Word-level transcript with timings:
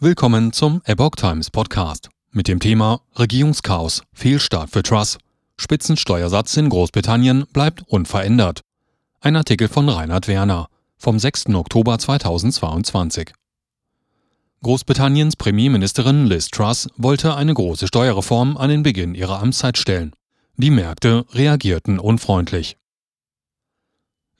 Willkommen 0.00 0.52
zum 0.52 0.82
Epoch 0.86 1.12
Times 1.12 1.52
Podcast 1.52 2.08
mit 2.32 2.48
dem 2.48 2.58
Thema 2.58 3.00
Regierungschaos, 3.14 4.02
Fehlstart 4.12 4.70
für 4.70 4.82
Truss. 4.82 5.18
Spitzensteuersatz 5.56 6.56
in 6.56 6.68
Großbritannien 6.68 7.46
bleibt 7.52 7.82
unverändert. 7.86 8.62
Ein 9.20 9.36
Artikel 9.36 9.68
von 9.68 9.88
Reinhard 9.88 10.26
Werner 10.26 10.66
vom 10.96 11.20
6. 11.20 11.50
Oktober 11.54 11.96
2022. 11.96 13.30
Großbritanniens 14.64 15.36
Premierministerin 15.36 16.26
Liz 16.26 16.48
Truss 16.48 16.88
wollte 16.96 17.36
eine 17.36 17.54
große 17.54 17.86
Steuerreform 17.86 18.56
an 18.56 18.70
den 18.70 18.82
Beginn 18.82 19.14
ihrer 19.14 19.40
Amtszeit 19.40 19.78
stellen. 19.78 20.12
Die 20.56 20.70
Märkte 20.70 21.24
reagierten 21.32 22.00
unfreundlich. 22.00 22.76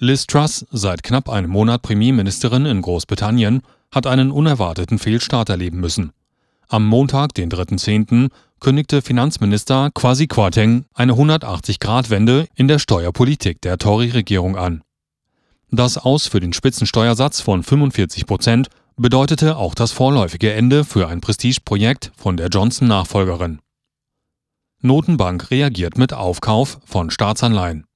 Liz 0.04 0.26
Truss, 0.26 0.66
seit 0.70 1.02
knapp 1.02 1.30
einem 1.30 1.50
Monat 1.50 1.80
Premierministerin 1.80 2.66
in 2.66 2.82
Großbritannien, 2.82 3.62
hat 3.90 4.06
einen 4.06 4.30
unerwarteten 4.30 4.98
Fehlstart 4.98 5.48
erleben 5.48 5.80
müssen. 5.80 6.12
Am 6.68 6.86
Montag, 6.86 7.32
den 7.32 7.50
3.10., 7.50 8.28
kündigte 8.60 9.00
Finanzminister 9.00 9.90
Kwasi 9.94 10.26
Kwarteng 10.26 10.84
eine 10.92 11.14
180-Grad-Wende 11.14 12.48
in 12.54 12.68
der 12.68 12.78
Steuerpolitik 12.78 13.62
der 13.62 13.78
Tory-Regierung 13.78 14.58
an. 14.58 14.82
Das 15.70 15.96
Aus 15.96 16.26
für 16.26 16.40
den 16.40 16.52
Spitzensteuersatz 16.52 17.40
von 17.40 17.62
45 17.62 18.26
Prozent 18.26 18.68
bedeutete 18.96 19.56
auch 19.56 19.74
das 19.74 19.92
vorläufige 19.92 20.52
Ende 20.52 20.84
für 20.84 21.08
ein 21.08 21.22
Prestigeprojekt 21.22 22.12
von 22.14 22.36
der 22.36 22.48
Johnson-Nachfolgerin. 22.48 23.60
Notenbank 24.82 25.50
reagiert 25.50 25.96
mit 25.96 26.12
Aufkauf 26.12 26.78
von 26.84 27.10
Staatsanleihen. 27.10 27.86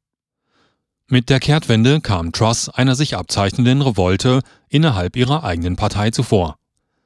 Mit 1.10 1.30
der 1.30 1.40
Kehrtwende 1.40 2.02
kam 2.02 2.32
Truss 2.32 2.68
einer 2.68 2.94
sich 2.94 3.16
abzeichnenden 3.16 3.80
Revolte 3.80 4.42
innerhalb 4.68 5.16
ihrer 5.16 5.42
eigenen 5.42 5.74
Partei 5.74 6.10
zuvor. 6.10 6.56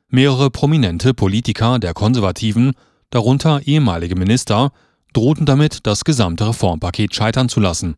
Mehrere 0.08 0.50
prominente 0.50 1.14
Politiker 1.14 1.78
der 1.78 1.94
Konservativen, 1.94 2.72
darunter 3.10 3.60
ehemalige 3.64 4.16
Minister, 4.16 4.72
drohten 5.12 5.46
damit, 5.46 5.86
das 5.86 6.02
gesamte 6.02 6.48
Reformpaket 6.48 7.14
scheitern 7.14 7.48
zu 7.48 7.60
lassen. 7.60 7.94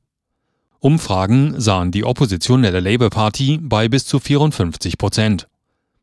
Umfragen 0.79 1.59
sahen 1.59 1.91
die 1.91 2.05
oppositionelle 2.05 2.81
Labour 2.81 3.09
Party 3.09 3.59
bei 3.63 3.89
bis 3.89 4.05
zu 4.05 4.21
54 4.21 4.99
Prozent. 4.99 5.49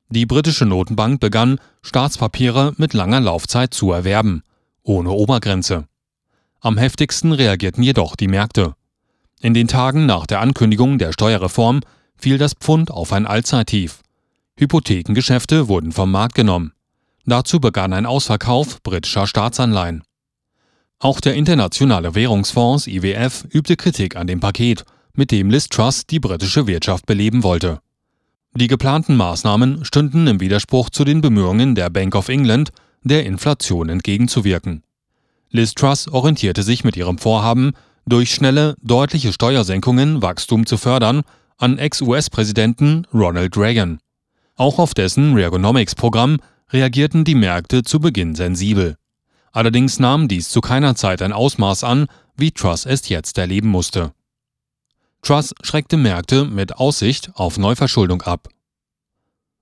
Die 0.09 0.25
britische 0.25 0.65
Notenbank 0.65 1.19
begann, 1.19 1.59
Staatspapiere 1.83 2.73
mit 2.77 2.93
langer 2.93 3.19
Laufzeit 3.19 3.71
zu 3.71 3.91
erwerben, 3.91 4.41
ohne 4.81 5.11
Obergrenze. 5.11 5.85
Am 6.59 6.79
heftigsten 6.79 7.33
reagierten 7.33 7.83
jedoch 7.83 8.15
die 8.15 8.27
Märkte. 8.27 8.73
In 9.41 9.55
den 9.55 9.67
Tagen 9.67 10.05
nach 10.05 10.27
der 10.27 10.39
Ankündigung 10.39 10.99
der 10.99 11.13
Steuerreform 11.13 11.81
fiel 12.15 12.37
das 12.37 12.53
Pfund 12.53 12.91
auf 12.91 13.11
ein 13.11 13.25
Allzeittief. 13.25 14.01
Hypothekengeschäfte 14.55 15.67
wurden 15.67 15.91
vom 15.91 16.11
Markt 16.11 16.35
genommen. 16.35 16.73
Dazu 17.25 17.59
begann 17.59 17.93
ein 17.93 18.05
Ausverkauf 18.05 18.83
britischer 18.83 19.25
Staatsanleihen. 19.25 20.03
Auch 20.99 21.19
der 21.19 21.33
Internationale 21.33 22.13
Währungsfonds 22.13 22.85
IWF 22.85 23.47
übte 23.49 23.75
Kritik 23.75 24.15
an 24.15 24.27
dem 24.27 24.39
Paket, 24.39 24.83
mit 25.15 25.31
dem 25.31 25.49
Liz 25.49 25.69
Truss 25.69 26.05
die 26.05 26.19
britische 26.19 26.67
Wirtschaft 26.67 27.07
beleben 27.07 27.41
wollte. 27.41 27.79
Die 28.53 28.67
geplanten 28.67 29.15
Maßnahmen 29.15 29.85
stünden 29.85 30.27
im 30.27 30.39
Widerspruch 30.39 30.91
zu 30.91 31.03
den 31.03 31.21
Bemühungen 31.21 31.73
der 31.73 31.89
Bank 31.89 32.13
of 32.13 32.29
England, 32.29 32.69
der 33.01 33.25
Inflation 33.25 33.89
entgegenzuwirken. 33.89 34.83
Liz 35.49 35.73
Truss 35.73 36.07
orientierte 36.07 36.61
sich 36.61 36.83
mit 36.83 36.95
ihrem 36.95 37.17
Vorhaben 37.17 37.71
durch 38.05 38.33
schnelle, 38.33 38.75
deutliche 38.81 39.33
Steuersenkungen 39.33 40.21
Wachstum 40.21 40.65
zu 40.65 40.77
fördern, 40.77 41.21
an 41.57 41.77
Ex-US-Präsidenten 41.77 43.05
Ronald 43.13 43.55
Reagan. 43.57 43.99
Auch 44.55 44.79
auf 44.79 44.93
dessen 44.93 45.33
Reaganomics-Programm 45.33 46.37
reagierten 46.71 47.23
die 47.23 47.35
Märkte 47.35 47.83
zu 47.83 47.99
Beginn 47.99 48.35
sensibel. 48.35 48.97
Allerdings 49.51 49.99
nahm 49.99 50.27
dies 50.27 50.49
zu 50.49 50.61
keiner 50.61 50.95
Zeit 50.95 51.21
ein 51.21 51.33
Ausmaß 51.33 51.83
an, 51.83 52.07
wie 52.35 52.51
Truss 52.51 52.85
es 52.85 53.09
jetzt 53.09 53.37
erleben 53.37 53.69
musste. 53.69 54.13
Truss 55.21 55.53
schreckte 55.61 55.97
Märkte 55.97 56.45
mit 56.45 56.77
Aussicht 56.77 57.31
auf 57.35 57.57
Neuverschuldung 57.57 58.21
ab. 58.21 58.47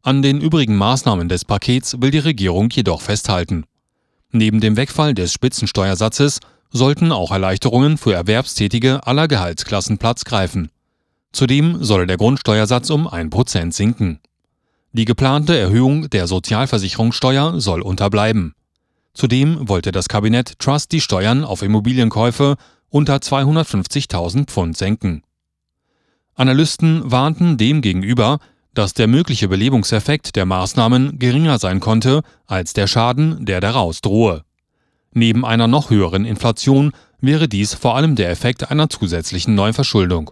An 0.01 0.21
den 0.21 0.39
übrigen 0.39 0.77
Maßnahmen 0.77 1.27
des 1.27 1.43
Pakets 1.43 2.01
will 2.01 2.11
die 2.11 2.19
Regierung 2.19 2.69
jedoch 2.69 3.01
festhalten. 3.01 3.65
Neben 4.31 4.61
dem 4.61 4.77
Wegfall 4.77 5.13
des 5.13 5.33
Spitzensteuersatzes 5.33 6.39
sollten 6.71 7.11
auch 7.11 7.31
Erleichterungen 7.31 7.97
für 7.97 8.13
Erwerbstätige 8.13 9.05
aller 9.07 9.27
Gehaltsklassen 9.27 9.97
Platz 9.97 10.25
greifen. 10.25 10.69
Zudem 11.31 11.83
solle 11.83 12.07
der 12.07 12.17
Grundsteuersatz 12.17 12.89
um 12.89 13.07
1% 13.07 13.73
sinken. 13.73 14.19
Die 14.91 15.05
geplante 15.05 15.57
Erhöhung 15.57 16.09
der 16.09 16.27
Sozialversicherungssteuer 16.27 17.59
soll 17.61 17.81
unterbleiben. 17.81 18.55
Zudem 19.13 19.67
wollte 19.67 19.91
das 19.91 20.07
Kabinett 20.09 20.57
Trust 20.59 20.91
die 20.91 21.01
Steuern 21.01 21.43
auf 21.43 21.61
Immobilienkäufe 21.61 22.55
unter 22.89 23.17
250.000 23.17 24.45
Pfund 24.47 24.77
senken. 24.77 25.23
Analysten 26.35 27.11
warnten 27.11 27.57
demgegenüber, 27.57 28.39
dass 28.73 28.93
der 28.93 29.07
mögliche 29.07 29.47
Belebungseffekt 29.47 30.35
der 30.35 30.45
Maßnahmen 30.45 31.19
geringer 31.19 31.59
sein 31.59 31.79
konnte 31.79 32.21
als 32.45 32.73
der 32.73 32.87
Schaden, 32.87 33.45
der 33.45 33.61
daraus 33.61 34.01
drohe. 34.01 34.43
Neben 35.13 35.45
einer 35.45 35.67
noch 35.67 35.89
höheren 35.89 36.25
Inflation 36.25 36.91
wäre 37.19 37.47
dies 37.47 37.73
vor 37.73 37.95
allem 37.95 38.15
der 38.15 38.29
Effekt 38.29 38.69
einer 38.69 38.89
zusätzlichen 38.89 39.55
Neuverschuldung. 39.55 40.31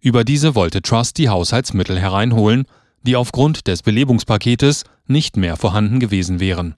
Über 0.00 0.24
diese 0.24 0.54
wollte 0.54 0.82
Trust 0.82 1.18
die 1.18 1.28
Haushaltsmittel 1.28 1.98
hereinholen, 1.98 2.64
die 3.02 3.16
aufgrund 3.16 3.66
des 3.66 3.82
Belebungspaketes 3.82 4.84
nicht 5.06 5.36
mehr 5.36 5.56
vorhanden 5.56 6.00
gewesen 6.00 6.40
wären. 6.40 6.74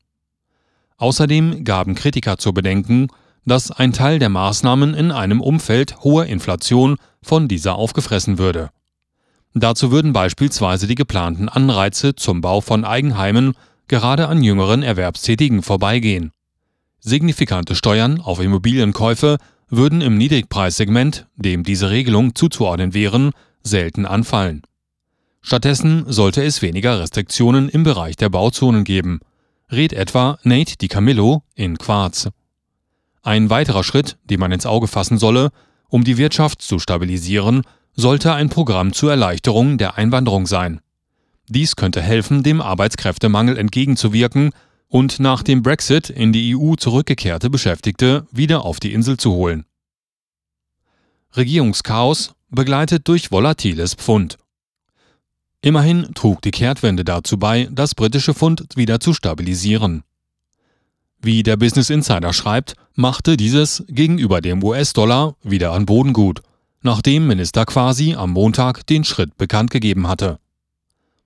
Außerdem 0.98 1.64
gaben 1.64 1.94
Kritiker 1.94 2.38
zu 2.38 2.52
bedenken, 2.52 3.08
dass 3.44 3.70
ein 3.70 3.92
Teil 3.92 4.18
der 4.18 4.28
Maßnahmen 4.28 4.94
in 4.94 5.10
einem 5.10 5.40
Umfeld 5.40 6.00
hoher 6.04 6.26
Inflation 6.26 6.96
von 7.22 7.48
dieser 7.48 7.74
aufgefressen 7.74 8.38
würde. 8.38 8.70
Dazu 9.54 9.90
würden 9.90 10.12
beispielsweise 10.12 10.86
die 10.86 10.94
geplanten 10.94 11.48
Anreize 11.48 12.14
zum 12.14 12.40
Bau 12.40 12.60
von 12.60 12.84
Eigenheimen 12.84 13.54
gerade 13.88 14.28
an 14.28 14.42
jüngeren 14.42 14.82
Erwerbstätigen 14.82 15.62
vorbeigehen. 15.62 16.32
Signifikante 17.04 17.74
Steuern 17.74 18.20
auf 18.20 18.38
Immobilienkäufe 18.38 19.38
würden 19.68 20.02
im 20.02 20.16
Niedrigpreissegment, 20.16 21.26
dem 21.34 21.64
diese 21.64 21.90
Regelung 21.90 22.36
zuzuordnen 22.36 22.94
wären, 22.94 23.32
selten 23.64 24.06
anfallen. 24.06 24.62
Stattdessen 25.40 26.04
sollte 26.06 26.44
es 26.44 26.62
weniger 26.62 27.00
Restriktionen 27.00 27.68
im 27.68 27.82
Bereich 27.82 28.14
der 28.14 28.28
Bauzonen 28.28 28.84
geben, 28.84 29.18
rät 29.68 29.92
etwa 29.92 30.38
Nate 30.44 30.76
DiCamillo 30.76 31.42
in 31.56 31.76
Quarz. 31.76 32.28
Ein 33.22 33.50
weiterer 33.50 33.82
Schritt, 33.82 34.16
den 34.30 34.38
man 34.38 34.52
ins 34.52 34.66
Auge 34.66 34.86
fassen 34.86 35.18
solle, 35.18 35.50
um 35.88 36.04
die 36.04 36.18
Wirtschaft 36.18 36.62
zu 36.62 36.78
stabilisieren, 36.78 37.62
sollte 37.94 38.32
ein 38.32 38.48
Programm 38.48 38.92
zur 38.92 39.10
Erleichterung 39.10 39.76
der 39.76 39.98
Einwanderung 39.98 40.46
sein. 40.46 40.80
Dies 41.48 41.74
könnte 41.74 42.00
helfen, 42.00 42.44
dem 42.44 42.60
Arbeitskräftemangel 42.60 43.58
entgegenzuwirken 43.58 44.52
und 44.92 45.20
nach 45.20 45.42
dem 45.42 45.62
Brexit 45.62 46.10
in 46.10 46.34
die 46.34 46.54
EU 46.54 46.74
zurückgekehrte 46.74 47.48
Beschäftigte 47.48 48.26
wieder 48.30 48.66
auf 48.66 48.78
die 48.78 48.92
Insel 48.92 49.16
zu 49.16 49.32
holen. 49.32 49.64
Regierungschaos 51.34 52.34
begleitet 52.50 53.08
durch 53.08 53.30
volatiles 53.30 53.94
Pfund. 53.94 54.36
Immerhin 55.62 56.12
trug 56.12 56.42
die 56.42 56.50
Kehrtwende 56.50 57.06
dazu 57.06 57.38
bei, 57.38 57.70
das 57.72 57.94
britische 57.94 58.34
Pfund 58.34 58.66
wieder 58.76 59.00
zu 59.00 59.14
stabilisieren. 59.14 60.02
Wie 61.22 61.42
der 61.42 61.56
Business 61.56 61.88
Insider 61.88 62.34
schreibt, 62.34 62.74
machte 62.94 63.38
dieses 63.38 63.84
gegenüber 63.88 64.42
dem 64.42 64.62
US-Dollar 64.62 65.36
wieder 65.42 65.72
an 65.72 65.86
Boden 65.86 66.12
gut, 66.12 66.42
nachdem 66.82 67.26
Minister 67.26 67.64
Quasi 67.64 68.14
am 68.14 68.32
Montag 68.32 68.86
den 68.86 69.04
Schritt 69.04 69.38
bekannt 69.38 69.70
gegeben 69.70 70.06
hatte. 70.06 70.38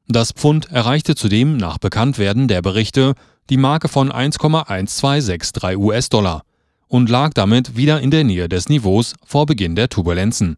Das 0.07 0.31
Pfund 0.31 0.71
erreichte 0.71 1.17
zudem 1.17 1.57
nach 1.57 1.79
Bekanntwerden 1.79 2.47
der 2.47 2.63
Berichte 2.63 3.17
die 3.51 3.57
Marke 3.57 3.89
von 3.89 4.11
1,1263 4.11 5.77
US-Dollar 5.77 6.43
und 6.89 7.11
lag 7.11 7.33
damit 7.35 7.77
wieder 7.77 8.01
in 8.01 8.11
der 8.11 8.25
Nähe 8.25 8.49
des 8.49 8.69
Niveaus 8.69 9.15
vor 9.25 9.47
Beginn 9.47 9.77
der 9.77 9.89
Turbulenzen. 9.89 10.57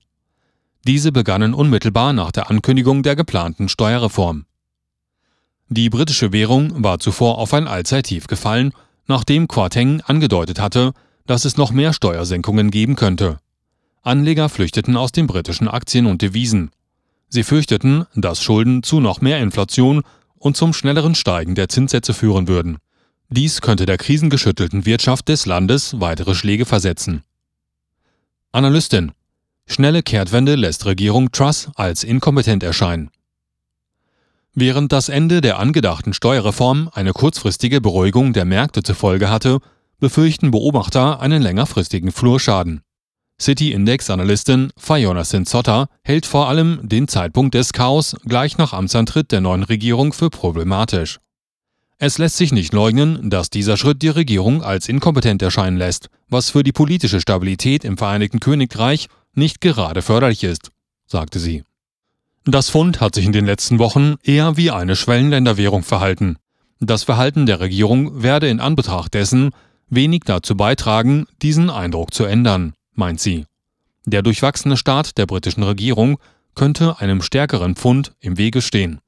Diese 0.86 1.12
begannen 1.12 1.54
unmittelbar 1.54 2.12
nach 2.12 2.32
der 2.32 2.50
Ankündigung 2.50 3.02
der 3.02 3.16
geplanten 3.16 3.68
Steuerreform. 3.68 4.46
Die 5.68 5.90
britische 5.90 6.32
Währung 6.32 6.82
war 6.82 6.98
zuvor 6.98 7.38
auf 7.38 7.52
ein 7.52 7.68
Allzeittief 7.68 8.26
gefallen, 8.26 8.72
nachdem 9.06 9.48
Quarteng 9.48 10.00
angedeutet 10.02 10.60
hatte, 10.60 10.92
dass 11.26 11.44
es 11.44 11.58
noch 11.58 11.72
mehr 11.72 11.92
Steuersenkungen 11.92 12.70
geben 12.70 12.96
könnte. 12.96 13.38
Anleger 14.02 14.48
flüchteten 14.48 14.96
aus 14.96 15.12
den 15.12 15.26
britischen 15.26 15.68
Aktien 15.68 16.06
und 16.06 16.22
Devisen. 16.22 16.70
Sie 17.28 17.42
fürchteten, 17.42 18.06
dass 18.14 18.42
Schulden 18.42 18.82
zu 18.82 19.00
noch 19.00 19.20
mehr 19.20 19.40
Inflation 19.40 20.02
und 20.38 20.56
zum 20.56 20.72
schnelleren 20.72 21.14
Steigen 21.14 21.54
der 21.54 21.68
Zinssätze 21.68 22.14
führen 22.14 22.48
würden. 22.48 22.78
Dies 23.28 23.60
könnte 23.60 23.86
der 23.86 23.98
krisengeschüttelten 23.98 24.86
Wirtschaft 24.86 25.28
des 25.28 25.44
Landes 25.46 26.00
weitere 26.00 26.34
Schläge 26.34 26.64
versetzen. 26.64 27.22
Analystin 28.52 29.12
Schnelle 29.66 30.02
Kehrtwende 30.02 30.54
lässt 30.54 30.86
Regierung 30.86 31.30
Truss 31.30 31.68
als 31.74 32.02
inkompetent 32.02 32.62
erscheinen. 32.62 33.10
Während 34.54 34.92
das 34.92 35.10
Ende 35.10 35.42
der 35.42 35.58
angedachten 35.58 36.14
Steuerreform 36.14 36.90
eine 36.94 37.12
kurzfristige 37.12 37.82
Beruhigung 37.82 38.32
der 38.32 38.46
Märkte 38.46 38.82
zur 38.82 38.94
Folge 38.94 39.28
hatte, 39.28 39.58
befürchten 40.00 40.50
Beobachter 40.50 41.20
einen 41.20 41.42
längerfristigen 41.42 42.12
Flurschaden. 42.12 42.80
City-Index-Analystin 43.40 44.70
Fiona 44.76 45.24
Sinzotta 45.24 45.88
hält 46.02 46.26
vor 46.26 46.48
allem 46.48 46.80
den 46.82 47.06
Zeitpunkt 47.06 47.54
des 47.54 47.72
Chaos 47.72 48.16
gleich 48.24 48.58
nach 48.58 48.72
Amtsantritt 48.72 49.30
der 49.30 49.40
neuen 49.40 49.62
Regierung 49.62 50.12
für 50.12 50.28
problematisch. 50.28 51.18
Es 51.98 52.18
lässt 52.18 52.36
sich 52.36 52.52
nicht 52.52 52.72
leugnen, 52.72 53.30
dass 53.30 53.50
dieser 53.50 53.76
Schritt 53.76 54.02
die 54.02 54.08
Regierung 54.08 54.62
als 54.62 54.88
inkompetent 54.88 55.42
erscheinen 55.42 55.76
lässt, 55.76 56.10
was 56.28 56.50
für 56.50 56.62
die 56.62 56.72
politische 56.72 57.20
Stabilität 57.20 57.84
im 57.84 57.96
Vereinigten 57.96 58.40
Königreich 58.40 59.08
nicht 59.34 59.60
gerade 59.60 60.02
förderlich 60.02 60.44
ist, 60.44 60.70
sagte 61.06 61.38
sie. 61.38 61.64
Das 62.44 62.70
Pfund 62.70 63.00
hat 63.00 63.14
sich 63.14 63.26
in 63.26 63.32
den 63.32 63.46
letzten 63.46 63.78
Wochen 63.78 64.14
eher 64.22 64.56
wie 64.56 64.70
eine 64.70 64.96
Schwellenländerwährung 64.96 65.82
verhalten. 65.82 66.36
Das 66.80 67.02
Verhalten 67.02 67.46
der 67.46 67.60
Regierung 67.60 68.22
werde 68.22 68.48
in 68.48 68.60
Anbetracht 68.60 69.14
dessen 69.14 69.50
wenig 69.90 70.22
dazu 70.24 70.56
beitragen, 70.56 71.26
diesen 71.42 71.70
Eindruck 71.70 72.14
zu 72.14 72.24
ändern, 72.24 72.74
meint 72.98 73.20
sie. 73.20 73.46
Der 74.04 74.22
durchwachsene 74.22 74.76
Staat 74.76 75.16
der 75.18 75.26
britischen 75.26 75.62
Regierung 75.62 76.18
könnte 76.54 76.98
einem 76.98 77.22
stärkeren 77.22 77.76
Pfund 77.76 78.12
im 78.20 78.36
Wege 78.36 78.60
stehen. 78.60 79.00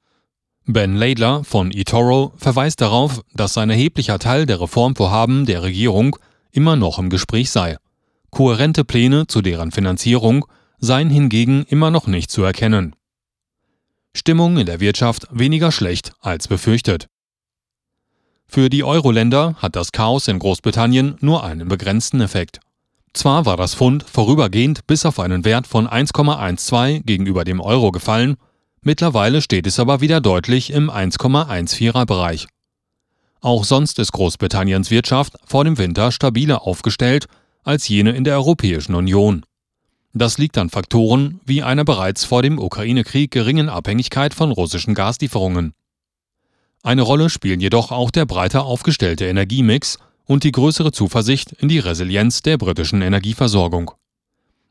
Ben 0.66 0.94
Laidler 0.94 1.42
von 1.42 1.72
eToro 1.72 2.32
verweist 2.36 2.80
darauf, 2.80 3.22
dass 3.34 3.58
ein 3.58 3.70
erheblicher 3.70 4.18
Teil 4.18 4.46
der 4.46 4.60
Reformvorhaben 4.60 5.46
der 5.46 5.62
Regierung 5.62 6.16
immer 6.52 6.76
noch 6.76 6.98
im 6.98 7.10
Gespräch 7.10 7.50
sei. 7.50 7.76
Kohärente 8.30 8.84
Pläne 8.84 9.26
zu 9.26 9.42
deren 9.42 9.72
Finanzierung 9.72 10.46
seien 10.78 11.10
hingegen 11.10 11.64
immer 11.64 11.90
noch 11.90 12.06
nicht 12.06 12.30
zu 12.30 12.42
erkennen. 12.42 12.94
Stimmung 14.14 14.58
in 14.58 14.66
der 14.66 14.80
Wirtschaft 14.80 15.26
weniger 15.30 15.72
schlecht 15.72 16.12
als 16.20 16.46
befürchtet. 16.46 17.06
Für 18.46 18.68
die 18.68 18.84
Euro-Länder 18.84 19.54
hat 19.58 19.76
das 19.76 19.92
Chaos 19.92 20.28
in 20.28 20.38
Großbritannien 20.38 21.16
nur 21.20 21.44
einen 21.44 21.68
begrenzten 21.68 22.20
Effekt. 22.20 22.60
Zwar 23.12 23.44
war 23.44 23.56
das 23.56 23.74
Pfund 23.74 24.04
vorübergehend 24.04 24.86
bis 24.86 25.04
auf 25.04 25.18
einen 25.18 25.44
Wert 25.44 25.66
von 25.66 25.88
1,12 25.88 27.02
gegenüber 27.04 27.44
dem 27.44 27.60
Euro 27.60 27.90
gefallen, 27.90 28.36
mittlerweile 28.82 29.42
steht 29.42 29.66
es 29.66 29.80
aber 29.80 30.00
wieder 30.00 30.20
deutlich 30.20 30.72
im 30.72 30.90
1,14er 30.90 32.06
Bereich. 32.06 32.46
Auch 33.40 33.64
sonst 33.64 33.98
ist 33.98 34.12
Großbritanniens 34.12 34.90
Wirtschaft 34.90 35.34
vor 35.44 35.64
dem 35.64 35.78
Winter 35.78 36.12
stabiler 36.12 36.66
aufgestellt 36.66 37.26
als 37.64 37.88
jene 37.88 38.12
in 38.12 38.24
der 38.24 38.34
Europäischen 38.34 38.94
Union. 38.94 39.44
Das 40.12 40.38
liegt 40.38 40.58
an 40.58 40.70
Faktoren 40.70 41.40
wie 41.44 41.62
einer 41.62 41.84
bereits 41.84 42.24
vor 42.24 42.42
dem 42.42 42.58
Ukraine-Krieg 42.58 43.30
geringen 43.30 43.68
Abhängigkeit 43.68 44.34
von 44.34 44.50
russischen 44.50 44.94
Gaslieferungen. 44.94 45.72
Eine 46.82 47.02
Rolle 47.02 47.30
spielen 47.30 47.60
jedoch 47.60 47.92
auch 47.92 48.10
der 48.10 48.26
breiter 48.26 48.64
aufgestellte 48.64 49.26
Energiemix 49.26 49.98
und 50.30 50.44
die 50.44 50.52
größere 50.52 50.92
Zuversicht 50.92 51.50
in 51.50 51.68
die 51.68 51.80
Resilienz 51.80 52.40
der 52.40 52.56
britischen 52.56 53.02
Energieversorgung. 53.02 53.90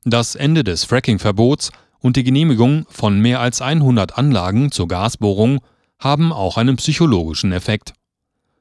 Das 0.06 0.36
Ende 0.36 0.64
des 0.64 0.86
Fracking-Verbots 0.86 1.74
und 2.00 2.16
die 2.16 2.24
Genehmigung 2.24 2.86
von 2.90 3.20
mehr 3.20 3.42
als 3.42 3.62
100 3.62 4.18
Anlagen 4.18 4.72
zur 4.72 4.88
Gasbohrung 4.88 5.60
haben 6.00 6.32
auch 6.32 6.56
einen 6.56 6.78
psychologischen 6.78 7.52
Effekt. 7.52 7.92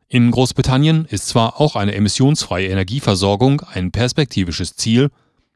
In 0.09 0.33
Großbritannien 0.33 1.05
ist 1.05 1.29
zwar 1.29 1.61
auch 1.61 1.77
eine 1.77 1.95
emissionsfreie 1.95 2.67
Energieversorgung 2.67 3.61
ein 3.61 3.93
perspektivisches 3.93 4.75
Ziel, 4.75 5.11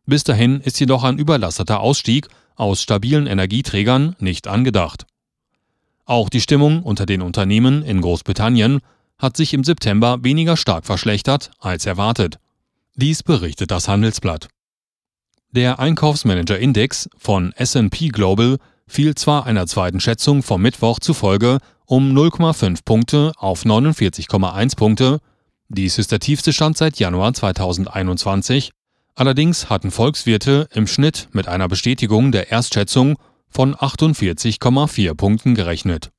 bis 0.07 0.23
dahin 0.23 0.61
ist 0.61 0.79
jedoch 0.79 1.03
ein 1.03 1.19
überlasteter 1.19 1.81
Ausstieg 1.81 2.29
aus 2.55 2.81
stabilen 2.81 3.27
Energieträgern 3.27 4.15
nicht 4.21 4.47
angedacht. 4.47 5.07
Auch 6.05 6.29
die 6.29 6.41
Stimmung 6.41 6.85
unter 6.85 7.05
den 7.05 7.21
Unternehmen 7.21 7.83
in 7.83 8.01
Großbritannien 8.01 8.79
hat 9.23 9.37
sich 9.37 9.55
im 9.55 9.65
September 9.65 10.19
weniger 10.23 10.57
stark 10.57 10.85
verschlechtert 10.85 11.53
als 11.61 11.87
erwartet. 11.87 12.39
Dies 12.97 13.23
berichtet 13.23 13.71
das 13.71 13.89
Handelsblatt. 13.89 14.49
Der 15.53 15.79
Einkaufsmanager-Index 15.79 17.09
von 17.17 17.53
SP 17.57 18.09
Global 18.09 18.59
fiel 18.87 19.15
zwar 19.15 19.47
einer 19.47 19.67
zweiten 19.67 20.01
Schätzung 20.01 20.43
vom 20.43 20.61
Mittwoch 20.61 20.99
zufolge 20.99 21.59
um 21.87 22.13
0,5 22.13 22.81
Punkte 22.85 23.33
auf 23.39 23.65
49,1 23.65 24.77
Punkte, 24.77 25.21
dies 25.69 25.99
ist 25.99 26.13
der 26.13 26.21
tiefste 26.21 26.53
Stand 26.53 26.77
seit 26.77 26.99
Januar 26.99 27.33
2021, 27.33 28.73
Allerdings 29.15 29.69
hatten 29.69 29.91
Volkswirte 29.91 30.69
im 30.73 30.87
Schnitt 30.87 31.29
mit 31.33 31.47
einer 31.47 31.69
Bestätigung 31.69 32.33
der 32.33 32.51
Erstschätzung 32.51 33.19
von 33.49 33.75
48,4 33.75 35.15
Punkten 35.15 35.55
gerechnet 35.55 36.11